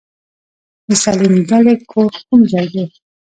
د 0.89 0.91
سليم 1.03 1.35
دلې 1.49 1.73
کور 1.91 2.11
کوم 2.27 2.41
ځای 2.51 2.67
دی؟ 2.73 2.85